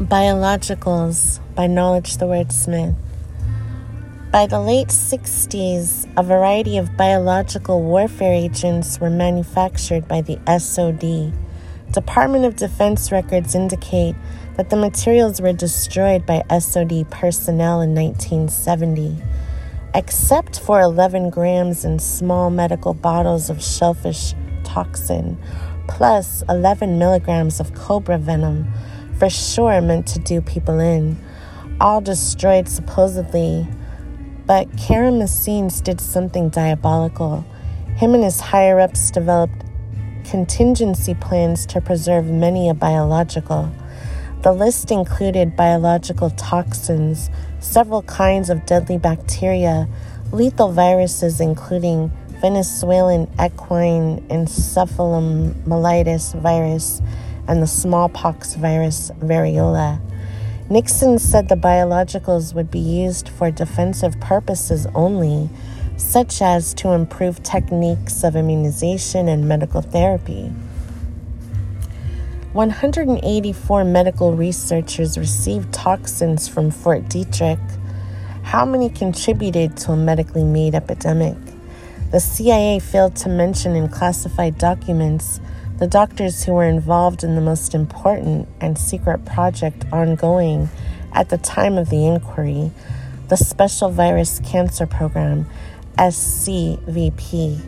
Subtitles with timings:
[0.00, 2.94] Biologicals by Knowledge the Wordsmith.
[4.32, 11.34] By the late 60s, a variety of biological warfare agents were manufactured by the SOD.
[11.92, 14.14] Department of Defense records indicate
[14.56, 19.18] that the materials were destroyed by SOD personnel in 1970.
[19.94, 24.32] Except for 11 grams in small medical bottles of shellfish
[24.64, 25.36] toxin,
[25.88, 28.66] plus 11 milligrams of cobra venom
[29.20, 31.16] for sure meant to do people in,
[31.78, 33.68] all destroyed supposedly.
[34.46, 37.44] But Karamessines did something diabolical.
[37.96, 39.62] Him and his higher ups developed
[40.24, 43.70] contingency plans to preserve many a biological.
[44.42, 47.28] The list included biological toxins,
[47.60, 49.86] several kinds of deadly bacteria,
[50.32, 57.02] lethal viruses, including Venezuelan equine encephalomyelitis virus
[57.50, 60.00] and the smallpox virus variola.
[60.70, 65.50] Nixon said the biologicals would be used for defensive purposes only,
[65.96, 70.52] such as to improve techniques of immunization and medical therapy.
[72.52, 77.58] 184 medical researchers received toxins from Fort Detrick.
[78.44, 81.36] How many contributed to a medically made epidemic?
[82.12, 85.40] The CIA failed to mention in classified documents
[85.80, 90.68] the doctors who were involved in the most important and secret project ongoing
[91.14, 92.70] at the time of the inquiry,
[93.28, 95.46] the Special Virus Cancer Program,
[95.96, 97.58] SCVP.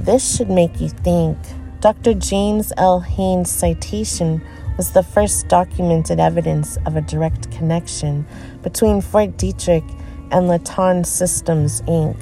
[0.00, 1.36] This should make you think.
[1.80, 2.14] Dr.
[2.14, 3.00] James L.
[3.00, 4.40] Haynes' citation
[4.76, 8.24] was the first documented evidence of a direct connection
[8.62, 9.84] between Fort Detrick
[10.30, 12.16] and Litton Systems, Inc.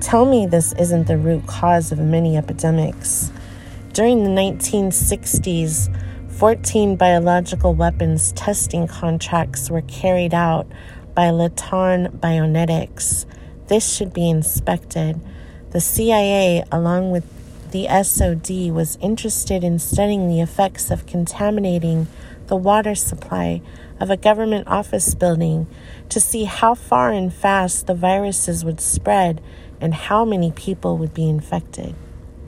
[0.00, 3.32] Tell me this isn't the root cause of many epidemics.
[3.98, 5.92] During the 1960s,
[6.30, 10.68] 14 biological weapons testing contracts were carried out
[11.16, 13.26] by Litton Bionetics.
[13.66, 15.20] This should be inspected.
[15.72, 17.24] The CIA, along with
[17.72, 22.06] the SOD, was interested in studying the effects of contaminating
[22.46, 23.60] the water supply
[23.98, 25.66] of a government office building
[26.08, 29.40] to see how far and fast the viruses would spread
[29.80, 31.96] and how many people would be infected.